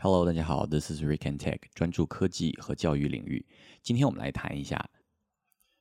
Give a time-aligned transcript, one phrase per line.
[0.00, 3.46] Hello，大家好，This is Rick and Tech，专注科技和教育领域。
[3.80, 4.90] 今天我们来谈一下，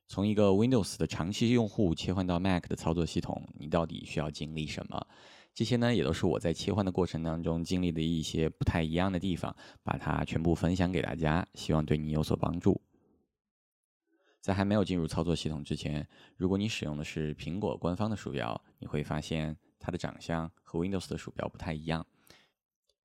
[0.07, 5.05] 从一个 Windows 的长期用户切换到 Mac 的操作系统，你到底需要经历什么？
[5.53, 9.53] 这些呢，也都是我在切换的过程当中经历的一些不太一样的地方，
[9.83, 12.79] 把它全部分享给大家，希望对你有所帮助。
[14.39, 16.07] 在还没有进入操作系统之前，
[16.37, 22.05] 如果你使用的是苹果官方的鼠标，你会发现它的长相和 Windows 的鼠标不太一样。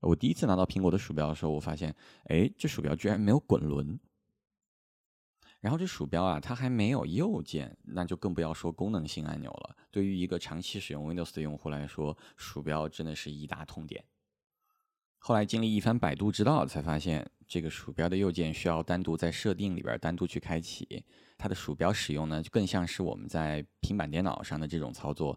[0.00, 1.94] 我第一次拿到苹果的鼠标的时候，我发现，
[2.24, 3.98] 哎，这鼠标居然没有滚轮。
[5.60, 9.76] 然后这鼠标啊，它还没有右键，那就更不要说功能性按钮了。
[9.90, 14.04] 对于一个长期使用 Windows 的用户来说，鼠标真的是一大痛点。
[15.18, 21.04] 后来经历一番百度知道，才发现这个鼠标的右键需要单独在设定里边单独去开启。
[21.36, 25.36] 它的鼠标使用呢，就更像是我们在平板电脑上的这种操作。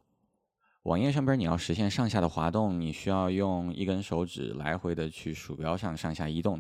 [0.84, 6.60] 网页上边你要实现上下的滑动，你需要用一根手指来回的去鼠标上上下移动，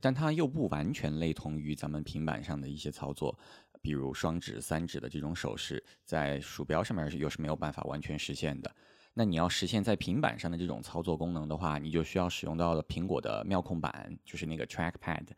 [0.00, 3.38] 但它又不完全类同于咱们平板上的一些操作，
[3.80, 8.74] 比如双指、三指的这种手势，在鼠标上面又是没有办法完全实现的。
[9.14, 15.28] 那你要实现在平板上的这种操作功能的话，你就需要使用到苹果的妙控板，就是那个 Trackpad，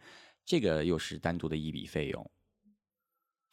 [0.47, 2.31] 这个又是单独的一笔费用。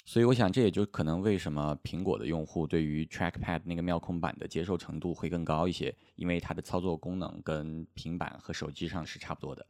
[0.07, 9.65] 所以我想，这也就可能为什么苹果的用户对于 Trackpad 那个妙控板的接受程度会更高一些，因为它的操作功能跟平板和手机上是差不多的。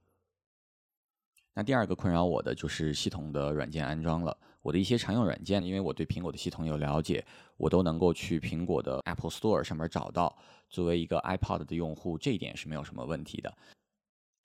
[1.54, 4.38] 那第二个困扰我的就是系统的软件安装了。
[4.62, 10.38] 我的一些常用软件，因为我对苹果的系统有了解，我都能够去苹果的 Apple Store 上面找到。
[10.68, 13.56] 作为一个 iPod 的用户，这一点是没有什么问题的。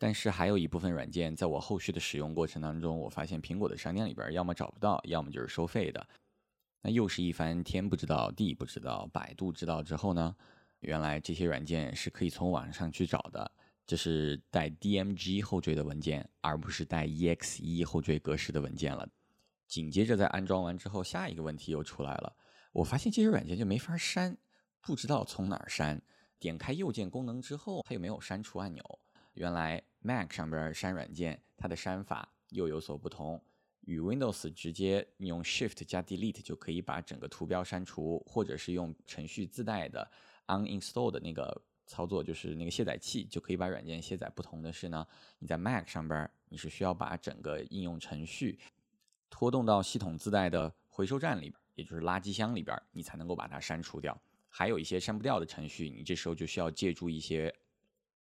[0.03, 6.09] 但是还有一部分软件，在我后续的使用过程当中，我发现苹果的商店里边要么找不到，要么就是收费的。
[6.81, 10.35] 那又是一番天不知道地不知道，百度知道之后呢，
[10.79, 13.53] 原来这些软件是可以从网上去找的，
[13.87, 19.07] 这是带 DMG 后缀的文件，而不是带 EXE 后缀格式的文件了。
[19.69, 22.35] 紧接着在安装完之后，下一个问题又出来了，
[22.73, 24.35] 我发现这些软件就没法删，
[24.81, 26.01] 不知道从哪儿删。
[26.39, 28.83] 点开右键功能之后，它又没有删除按钮。
[29.35, 33.43] 原来 Mac 上边删软件，它的删法又有所不同。
[33.83, 40.09] 与 Windows 直接你用 Shift 加 Delete 就可以把整个图标删除，或者是用程序自带的
[40.47, 44.29] Uninstall 的那个操作，就是那个卸载器就可以把软件卸载。
[44.29, 45.07] 不同的是呢，
[45.39, 48.59] 你在 Mac 上边你是需要把整个应用程序
[49.29, 54.17] 拖动到系统自带的回收站里边，也就是垃圾箱里边，你才能够把它删除掉。
[54.49, 57.53] 还有一些删不掉的程序，你这时候就需要借助一些。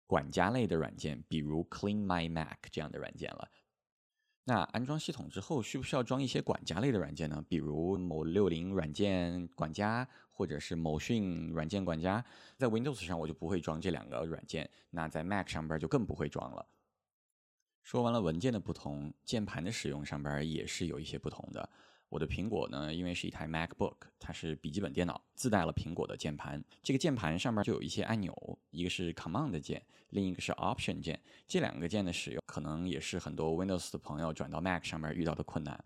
[0.08, 3.48] 管家类的软件，比如 Clean My Mac 这样的软件了。
[4.44, 7.44] 那安装系统之后，需不需要装一些管家类的软件呢？
[7.46, 12.24] 比如某六零软件管家，或者是某讯软件管家。
[12.56, 16.66] 在 Windows 上我就不会装这两个软件，那在 Mac 上边就更不会装了。
[17.82, 21.68] 说完了文件的不同，键盘的使用上边也是有一些不同的。
[22.08, 26.62] 我的苹果呢，因为是一台 MacBook，它是笔记本电脑，自带了苹果的键盘。
[26.82, 31.20] 这个键盘上面就有一些按钮，一个是 Command 键，另一个是 Option 键。
[31.46, 35.84] 这两个键的使用，可能也是很多 Windows 的朋友转到 Mac 上面遇到的困难。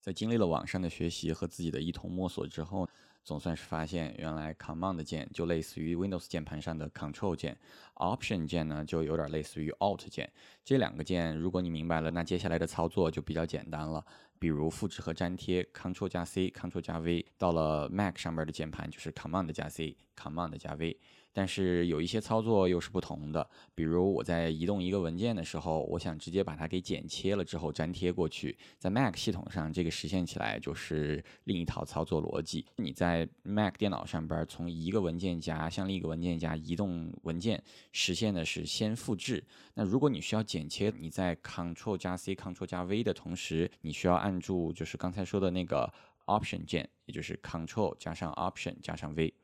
[0.00, 2.88] 在经历了网上的学习和自己的一通摸索之后，
[3.22, 7.58] 总算是发现，原来 Command 键就类似于 Windows 键盘上的 Control 键
[7.96, 10.32] ，Option 键呢就有点类似于 Alt 键。
[10.64, 14.02] 这两个键，如果你明白了，那接下来的操作就比较简单了。
[14.40, 20.98] 比如复制和粘贴，Ctrl 加 C，Ctrl 加 V，到了 Mac 上边的键盘就是 Command 加 C，Command 加 V。
[21.32, 32.66] 但是有一些操作又是不同的，比如我在移动一个文件的时候，我想直接把它给剪切了之后粘贴过去，在 Mac 系统上这个实现起来就是另一套操作逻辑。
[32.78, 37.62] 你在 Mac 电脑上边从一个文件夹向另一个文件夹移动文件，
[37.92, 39.44] 实现的是先复制。
[39.74, 45.92] 那如果你需要剪切，你在 Ctrl 加 C，Ctrl 加 V 的同时，你需要按按住就是刚才说的那个
[46.26, 49.34] Option 键，也就是 Ctrl 加上 Option 加上 V。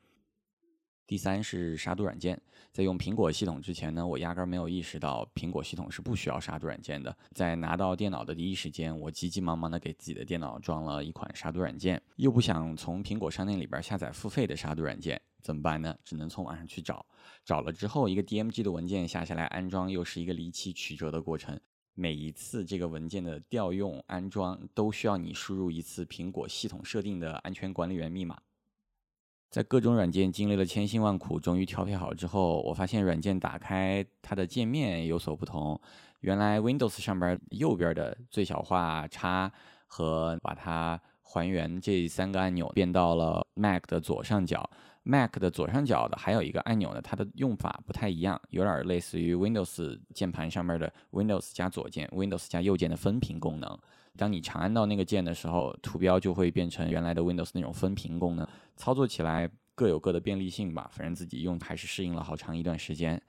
[1.05, 7.13] 第三是杀毒软件，在用苹果系统之前呢，我压根儿没有意识到苹果系统是不需要杀毒软件的。
[7.33, 15.93] 在拿到电脑的第一时间，我急急忙忙的给自己的电脑装了一款杀毒软件，又不想从苹果商店里边下载付费的杀毒软件，怎么办呢？
[16.05, 17.05] 只能从网上去找。
[17.43, 21.59] 找了之后，一个 DMG 的文件下下来安装，又是一个离奇曲折的过程。
[21.99, 28.37] 每一次这个文件的调用、安装，都需要你输入一次苹果系统设定的安全管理员密码。
[29.49, 35.81] 在各种软件经历了千辛万苦，终于调配好之后，我发现软件打开它的界面有所不同。
[36.19, 39.51] 原来 Windows 上边右边的最小化叉
[39.87, 44.69] 和把它还原这三个按钮变到了 Mac 的左上角
[45.03, 53.77] Mac 的左上角的还有一个按钮呢，它的用法不太一样，有点类似于 Windows 键盘上面的 Windows 加左键、Windows 加右键的分屏功能。
[54.15, 60.89] 当你长按到那个键的时候，图标就会变成原来的 Windows 那种分屏功能，操作起来各有各的便利性吧。
[60.91, 63.21] 反正自己用还是适应了好长一段时间。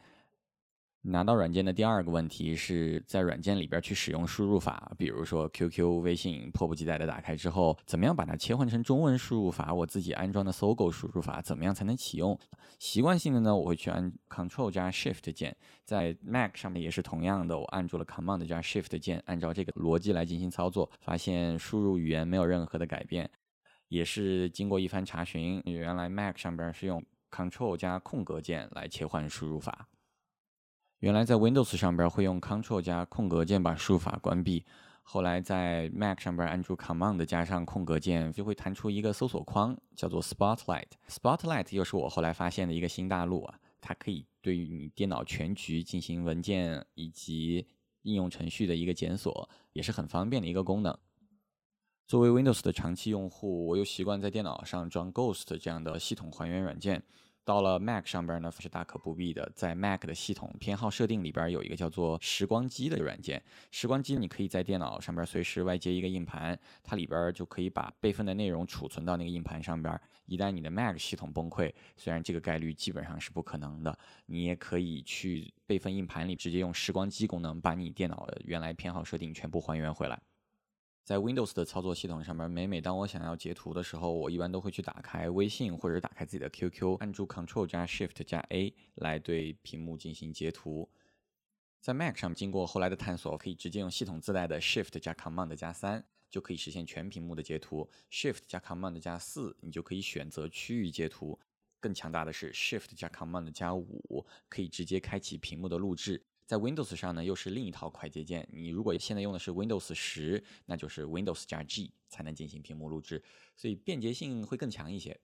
[1.03, 9.73] 拿到软件的第二个问题是在软件里边去使用输入法，比如说 QQ、微信，迫不及待的打开之后，怎么样把它切换成中文输入法？
[9.73, 12.39] 我自己安装的搜狗输入法怎么样才能启用？
[12.79, 23.31] 习惯性的呢，我会去按 Control 加 Shift 键，在 Mac 上面也是同样的，我按住了 Command 加 Shift 键，按照这个逻辑来进行操作，发现输入语言没有任何的改变，
[23.89, 29.89] 也是经过一番查询，原来 Mac 上边是用 Control 加空格键来切换输入法。
[31.01, 34.65] 原来在 Windows 上边会用 Ctrl 加空格键把输入法关闭，
[35.05, 40.89] 后来在 Mac 上边按住 Command 加上空格键，就会弹出一个搜索框，叫做 Spotlight。
[41.09, 47.69] Spotlight 又是我后来发现的一个新大陆啊，它可以对于你电脑全局进行文件以及
[48.03, 50.99] 应用程序的一个检索，也是很方便的一个功能。
[52.09, 57.05] 作为 Windows 的长期用户，我又习惯在电脑上装 Ghost 这样的系统还原软件。
[57.49, 59.51] 到了 Mac 上边呢，是大可不必的。
[59.55, 63.43] 在 Mac 的系统偏好设定里边有一个叫做时光机的软件。
[63.71, 69.99] 时光机你可以在电脑上边随时外接一个硬盘，它里边就可以把备份的内容储存到那个硬盘上边。
[70.27, 80.21] 一旦你的 Mac 系统崩溃，虽然这个概率基本上是不可能的，你也可以去备份硬盘里直接用时光机功能把你电脑的原来偏好设定全部还原回来。
[81.09, 90.91] 在 Windows 的操作系统上面，每每当我想要截图的时候，我一般都会去打开微信或者打开自己的 QQ，按住 Ctrl 加 Shift 加 A 来对屏幕进行截图。
[91.81, 97.89] 在 Mac 上，经过后来的探索，可以直接用系统自带的 Shift 加 Command 加三就可以实现全屏幕的截图。
[98.11, 101.41] Shift 加 Command 加四，你就可以选择区域截图。
[101.81, 106.23] 更强大的是 Shift 加 Command 加五，可以直接开启屏幕的录制。
[106.49, 108.49] 在 Windows 上呢，又是另一套快捷键。
[108.51, 113.23] 你如果现在用的是 Windows 十，那就是 Windows 加 G 才能进行屏幕录制，
[113.55, 115.21] 所以便捷性会更强一些。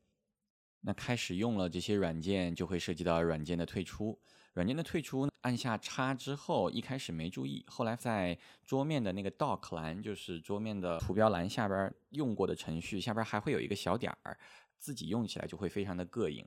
[0.82, 4.20] 那开始用了这些软件，就会涉及到软件的退出。
[4.52, 14.38] 软件的退出，按下叉之后，一开始没注意，后来在桌面的那个 Dock 栏，就是桌面的图标栏下边用过的程序下边还会有一个小点儿，
[14.78, 16.46] 自己用起来就会非常的膈应。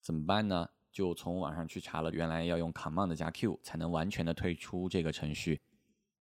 [0.00, 0.70] 怎么办呢？
[0.92, 5.60] 就从网上去查了，原来要用 Command 加 Q 才能完全的退出这个程序。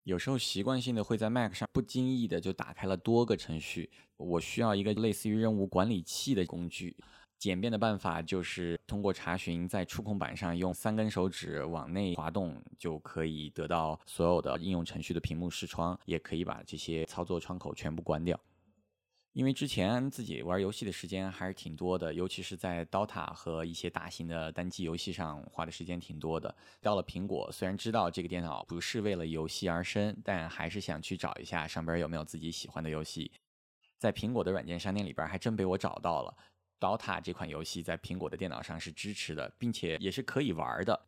[0.04, 6.96] 有时候习惯性的会在 Mac 上不经意的就打开了多个程序，我需要一个类似于任务管理器的工具。
[7.38, 18.38] 简便的办法就是通过查询，在触控板上用三根手指往内滑动，就可以得到所有的应用程序的屏幕视窗，也可以把这些操作窗口全部关掉。
[19.38, 26.52] 因为之前自己玩游戏的时间还是挺多的，尤其是在 DOTA 和一些大型的单机游戏上花的时间挺多的。
[26.80, 33.30] 到了苹果，虽然知道这个电脑不是为了游戏而生，但还是想去找一下上边有没有自己喜欢的游戏。
[33.96, 36.36] 在苹果的软件商店里边，还真被我找到了
[36.80, 41.00] DOTA 这款游戏，在苹果的电脑上是支持的，并且也是可以玩的。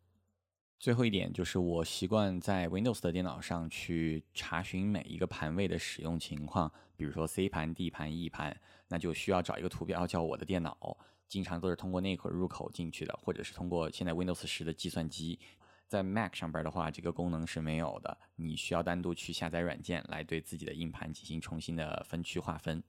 [0.81, 10.97] 最后一点就是，我习惯在 Windows 的电脑上去查询每一个盘位的使用情况，比如说 C 盘、D 盘、E 盘，那就需要找一个图标叫我的电脑，
[11.27, 15.39] 经常都是通过那块入口进去的，或者是通过现在 Windows 十的计算机。
[15.87, 22.81] 在 Mac 上边的话，这个功能是没有的，你需要单独去下载软件来对自己的硬盘进行重新的分区划分。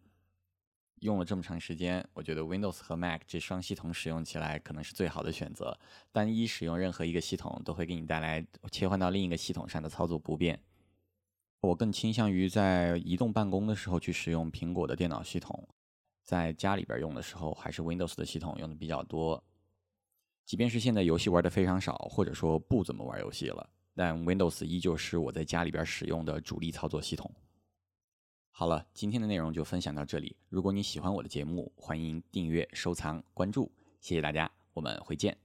[1.03, 5.77] 用了这么长时间，我觉得 Windows 和 Mac 这双系统使用起来可能是最好的选择。
[6.13, 10.59] 单一使用任何一个系统都会给你带来切换到另一个系统上的操作不便。
[11.61, 15.69] 我更倾向于在移动办公的时候去使用苹果的电脑系统，
[16.23, 19.43] 在家里边用的时候还是 Windows 的系统用的比较多。
[20.45, 27.29] 即便是现在游戏玩的非常少，或者说不怎么玩游戏了，但 Windows 依旧是我在家里边使用的主力操作系统。
[28.55, 30.37] 好了，今天的内容就分享到这里。
[30.51, 35.37] 如果你喜欢我的节目，欢迎订阅、收藏、关注，谢谢大家，我们回见。